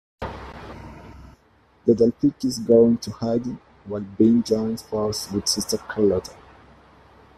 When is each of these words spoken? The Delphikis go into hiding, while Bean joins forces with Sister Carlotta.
The 1.85 1.93
Delphikis 1.93 2.65
go 2.65 2.87
into 2.87 3.11
hiding, 3.11 3.59
while 3.85 4.01
Bean 4.01 4.41
joins 4.41 4.81
forces 4.81 5.31
with 5.31 5.47
Sister 5.47 5.77
Carlotta. 5.77 6.33